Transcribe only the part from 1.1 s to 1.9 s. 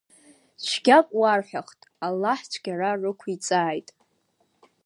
уарҳәахт,